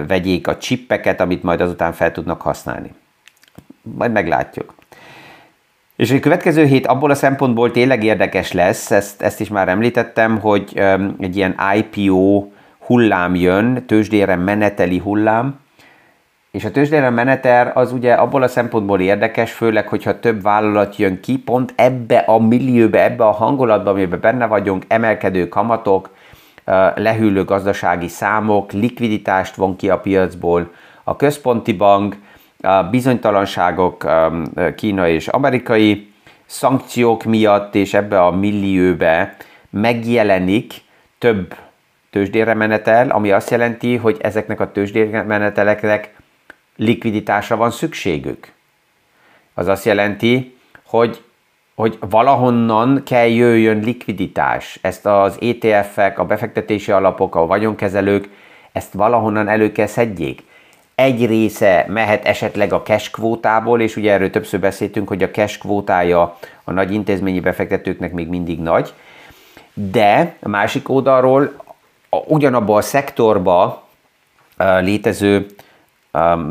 vegyék 0.06 0.46
a 0.46 0.56
csippeket, 0.56 1.20
amit 1.20 1.42
majd 1.42 1.60
azután 1.60 1.92
fel 1.92 2.12
tudnak 2.12 2.40
használni. 2.40 2.94
Majd 3.82 4.12
meglátjuk. 4.12 4.74
És 5.96 6.10
a 6.10 6.20
következő 6.20 6.64
hét 6.64 6.86
abból 6.86 7.10
a 7.10 7.14
szempontból 7.14 7.70
tényleg 7.70 8.04
érdekes 8.04 8.52
lesz, 8.52 8.90
ezt, 8.90 9.22
ezt 9.22 9.40
is 9.40 9.48
már 9.48 9.68
említettem, 9.68 10.40
hogy 10.40 10.82
egy 11.20 11.36
ilyen 11.36 11.56
IPO 11.76 12.46
hullám 12.78 13.34
jön, 13.34 13.86
tőzsdére 13.86 14.36
meneteli 14.36 14.98
hullám, 14.98 15.60
és 16.50 16.64
a 16.64 16.70
tőzsdére 16.70 17.10
meneter 17.10 17.72
az 17.74 17.92
ugye 17.92 18.12
abból 18.12 18.42
a 18.42 18.48
szempontból 18.48 19.00
érdekes, 19.00 19.52
főleg, 19.52 19.88
hogyha 19.88 20.20
több 20.20 20.42
vállalat 20.42 20.96
jön 20.96 21.20
ki, 21.20 21.38
pont 21.38 21.72
ebbe 21.76 22.18
a 22.18 22.38
millióbe, 22.38 23.04
ebbe 23.04 23.24
a 23.24 23.30
hangulatba, 23.30 23.90
amiben 23.90 24.20
benne 24.20 24.46
vagyunk, 24.46 24.84
emelkedő 24.88 25.48
kamatok, 25.48 26.10
lehűlő 26.94 27.44
gazdasági 27.44 28.08
számok, 28.08 28.72
likviditást 28.72 29.54
von 29.54 29.76
ki 29.76 29.90
a 29.90 29.98
piacból, 29.98 30.70
a 31.04 31.16
központi 31.16 31.72
bank, 31.72 32.16
bizonytalanságok 32.90 34.06
Kína 34.76 35.08
és 35.08 35.28
amerikai 35.28 36.12
szankciók 36.46 37.24
miatt, 37.24 37.74
és 37.74 37.94
ebbe 37.94 38.22
a 38.22 38.30
millióbe 38.30 39.36
megjelenik 39.70 40.74
több 41.18 41.54
tőzsdére 42.10 42.54
menetel, 42.54 43.10
ami 43.10 43.30
azt 43.30 43.50
jelenti, 43.50 43.96
hogy 43.96 44.16
ezeknek 44.20 44.60
a 44.60 44.72
tőzsdére 44.72 45.22
meneteleknek 45.22 46.14
likviditásra 46.76 47.56
van 47.56 47.70
szükségük. 47.70 48.52
Az 49.54 49.68
azt 49.68 49.84
jelenti, 49.84 50.56
hogy, 50.86 51.22
hogy 51.74 51.98
valahonnan 52.00 53.02
kell 53.04 53.28
jöjjön 53.28 53.78
likviditás. 53.78 54.78
Ezt 54.82 55.06
az 55.06 55.38
ETF-ek, 55.40 56.18
a 56.18 56.24
befektetési 56.24 56.92
alapok, 56.92 57.34
a 57.34 57.46
vagyonkezelők, 57.46 58.28
ezt 58.72 58.92
valahonnan 58.92 59.48
elő 59.48 59.72
kell 59.72 59.86
szedjék. 59.86 60.42
Egy 60.94 61.26
része 61.26 61.84
mehet 61.88 62.24
esetleg 62.24 62.72
a 62.72 62.82
cash 62.82 63.10
kvótából, 63.10 63.80
és 63.80 63.96
ugye 63.96 64.12
erről 64.12 64.30
többször 64.30 64.60
beszéltünk, 64.60 65.08
hogy 65.08 65.22
a 65.22 65.30
cash 65.30 65.58
kvótája 65.58 66.38
a 66.64 66.72
nagy 66.72 66.92
intézményi 66.92 67.40
befektetőknek 67.40 68.12
még 68.12 68.28
mindig 68.28 68.60
nagy, 68.60 68.92
de 69.74 70.36
a 70.42 70.48
másik 70.48 70.88
oldalról 70.88 71.52
ugyanabban 72.26 72.76
a 72.76 72.80
szektorba 72.80 73.82
létező 74.80 75.46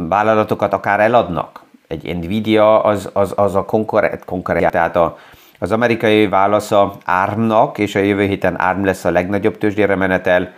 vállalatokat 0.10 0.74
akár 0.74 1.00
eladnak. 1.00 1.64
Egy 1.88 2.18
Nvidia 2.18 2.84
az, 2.84 3.10
az, 3.14 3.34
az 3.36 3.56
a 3.56 3.66
konkurent, 3.66 4.26
konkurent 4.26 4.72
tehát 4.72 4.96
a, 4.96 5.18
az 5.60 5.72
amerikai 5.72 6.28
válasza 6.28 6.94
ARM-nak, 7.06 7.78
és 7.78 7.96
a 7.96 8.00
jövő 8.00 8.26
héten 8.26 8.56
ARM 8.56 8.86
lesz 8.86 9.06
a 9.06 9.12
legnagyobb 9.12 9.58
tőzsdére 9.58 9.96
menetel, 9.96 10.54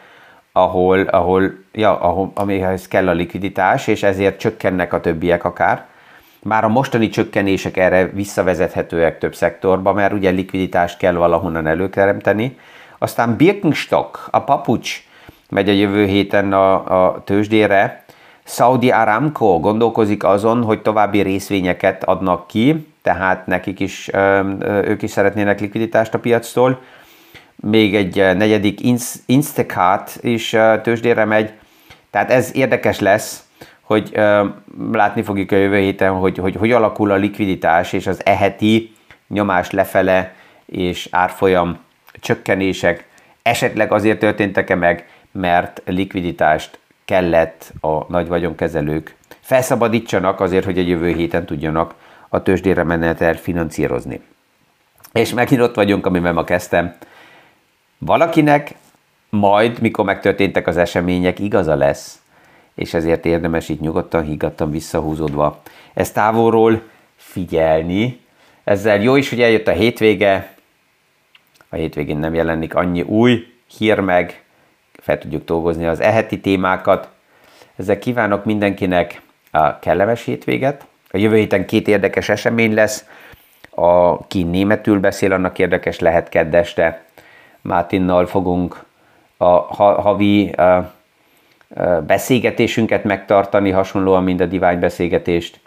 ahol, 0.57 0.99
ahol, 0.99 1.51
ja, 1.71 1.99
ahol, 1.99 2.31
amihez 2.35 2.87
kell 2.87 3.07
a 3.07 3.13
likviditás, 3.13 3.87
és 3.87 4.03
ezért 4.03 4.39
csökkennek 4.39 4.93
a 4.93 4.99
többiek 5.01 5.43
akár. 5.43 5.85
Már 6.43 6.63
a 6.63 6.67
mostani 6.67 7.09
csökkenések 7.09 7.77
erre 7.77 8.05
visszavezethetőek 8.05 9.17
több 9.17 9.35
szektorba, 9.35 9.93
mert 9.93 10.13
ugye 10.13 10.29
likviditást 10.29 10.97
kell 10.97 11.13
valahonnan 11.13 11.67
előteremteni. 11.67 12.57
Aztán 12.97 13.35
Birkenstock, 13.35 14.27
a 14.31 14.39
papucs 14.39 15.03
megy 15.49 15.69
a 15.69 15.73
jövő 15.73 16.05
héten 16.05 16.53
a, 16.53 16.73
a 17.03 17.23
tőzsdére, 17.23 18.03
Saudi 18.43 18.91
Aramco 18.91 19.59
gondolkozik 19.59 20.23
azon, 20.23 20.63
hogy 20.63 20.81
további 20.81 21.19
részvényeket 21.21 22.03
adnak 22.03 22.47
ki, 22.47 22.87
tehát 23.01 23.47
nekik 23.47 23.79
is, 23.79 24.09
ők 24.83 25.01
is 25.01 25.11
szeretnének 25.11 25.59
likviditást 25.59 26.13
a 26.13 26.19
piactól. 26.19 26.81
Még 27.55 27.95
egy 27.95 28.15
negyedik 28.15 28.79
Instacart 29.25 30.17
is 30.21 30.55
tőzsdére 30.83 31.25
megy, 31.25 31.53
tehát 32.09 32.31
ez 32.31 32.55
érdekes 32.55 32.99
lesz, 32.99 33.43
hogy 33.81 34.19
látni 34.91 35.21
fogjuk 35.21 35.51
a 35.51 35.55
jövő 35.55 35.77
héten, 35.79 36.11
hogy, 36.13 36.37
hogy 36.37 36.55
hogy 36.55 36.71
alakul 36.71 37.11
a 37.11 37.15
likviditás 37.15 37.93
és 37.93 38.07
az 38.07 38.25
eheti 38.25 38.93
nyomás 39.27 39.71
lefele 39.71 40.33
és 40.65 41.07
árfolyam 41.11 41.77
csökkenések 42.19 43.07
esetleg 43.41 43.91
azért 43.91 44.19
történtek-e 44.19 44.75
meg, 44.75 45.07
mert 45.31 45.81
likviditást 45.85 46.79
kellett 47.05 47.73
a 47.81 48.11
nagy 48.11 48.27
vagyonkezelők 48.27 49.15
felszabadítsanak 49.39 50.39
azért, 50.39 50.65
hogy 50.65 50.77
a 50.77 50.81
jövő 50.81 51.13
héten 51.13 51.45
tudjanak 51.45 51.93
a 52.29 52.43
tőzsdére 52.43 52.83
menetel 52.83 53.33
finanszírozni. 53.33 54.21
És 55.13 55.33
megint 55.33 55.61
ott 55.61 55.75
vagyunk, 55.75 56.05
amivel 56.05 56.33
ma 56.33 56.43
kezdtem. 56.43 56.95
Valakinek 57.97 58.75
majd, 59.29 59.81
mikor 59.81 60.05
megtörténtek 60.05 60.67
az 60.67 60.77
események, 60.77 61.39
igaza 61.39 61.75
lesz, 61.75 62.21
és 62.75 62.93
ezért 62.93 63.25
érdemes 63.25 63.69
itt 63.69 63.79
nyugodtan, 63.79 64.23
higgadtan 64.23 64.71
visszahúzódva 64.71 65.61
ezt 65.93 66.13
távolról 66.13 66.81
figyelni. 67.15 68.19
Ezzel 68.63 69.01
jó 69.01 69.15
is, 69.15 69.29
hogy 69.29 69.41
eljött 69.41 69.67
a 69.67 69.71
hétvége, 69.71 70.55
a 71.69 71.75
hétvégén 71.75 72.17
nem 72.17 72.33
jelenik 72.33 72.75
annyi 72.75 73.01
új 73.01 73.45
hír 73.77 73.99
meg, 73.99 74.43
fel 74.93 75.17
tudjuk 75.17 75.43
dolgozni 75.43 75.85
az 75.85 75.99
eheti 75.99 76.39
témákat. 76.39 77.09
Ezzel 77.75 77.99
kívánok 77.99 78.45
mindenkinek 78.45 79.21
a 79.51 79.79
kellemes 79.79 80.23
hétvéget. 80.23 80.85
A 81.11 81.17
jövő 81.17 81.35
héten 81.35 81.65
két 81.65 81.87
érdekes 81.87 82.29
esemény 82.29 82.73
lesz. 82.73 83.05
Aki 83.69 84.43
németül 84.43 84.99
beszél, 84.99 85.31
annak 85.31 85.59
érdekes 85.59 85.99
lehet 85.99 86.29
keddeste. 86.29 87.03
Mátinnal 87.65 88.25
fogunk 88.25 88.83
a 89.37 89.47
havi 90.01 90.55
beszélgetésünket 92.07 93.03
megtartani, 93.03 93.69
hasonlóan, 93.69 94.23
mint 94.23 94.41
a 94.41 94.45
divány 94.45 94.79
beszélgetést 94.79 95.59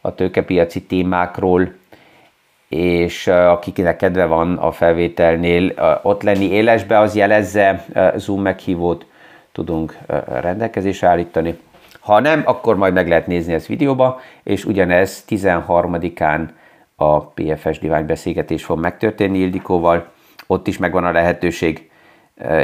a 0.00 0.14
tőkepiaci 0.14 0.82
témákról, 0.82 1.72
és 2.68 3.26
akiknek 3.26 3.96
kedve 3.96 4.26
van 4.26 4.56
a 4.56 4.70
felvételnél 4.70 5.72
ott 6.02 6.22
lenni 6.22 6.44
élesbe, 6.44 6.98
az 6.98 7.14
jelezze 7.14 7.84
Zoom 8.16 8.42
meghívót 8.42 9.06
tudunk 9.52 9.98
rendelkezésre 10.40 11.08
állítani. 11.08 11.58
Ha 12.00 12.20
nem, 12.20 12.42
akkor 12.44 12.76
majd 12.76 12.92
meg 12.92 13.08
lehet 13.08 13.26
nézni 13.26 13.52
ezt 13.52 13.66
videóba, 13.66 14.20
és 14.42 14.64
ugyanez 14.64 15.24
13-án 15.28 16.48
a 16.96 17.20
PFS 17.20 17.78
Divány 17.78 18.06
beszélgetés 18.06 18.64
fog 18.64 18.78
megtörténni 18.78 19.38
Ildikóval 19.38 20.14
ott 20.46 20.66
is 20.66 20.78
megvan 20.78 21.04
a 21.04 21.12
lehetőség 21.12 21.90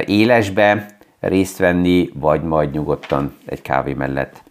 élesbe 0.07 0.87
részt 1.21 1.59
venni, 1.59 2.11
vagy 2.15 2.43
majd 2.43 2.71
nyugodtan 2.71 3.37
egy 3.45 3.63
kávé 3.63 3.93
mellett 3.93 4.43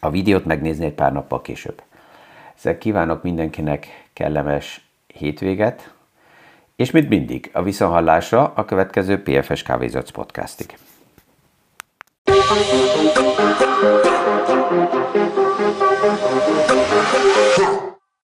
a 0.00 0.10
videót 0.10 0.44
megnézni 0.44 0.84
egy 0.84 0.92
pár 0.92 1.12
nappal 1.12 1.40
később. 1.40 1.82
Ezzel 2.56 2.78
kívánok 2.78 3.22
mindenkinek 3.22 4.06
kellemes 4.12 4.88
hétvéget, 5.06 5.92
és 6.76 6.90
mint 6.90 7.08
mindig, 7.08 7.50
a 7.52 7.62
visszahallásra 7.62 8.52
a 8.54 8.64
következő 8.64 9.22
PFS 9.22 9.62
Kávézatsz 9.62 10.10
podcastig. 10.10 10.76
Thank. 17.54 17.81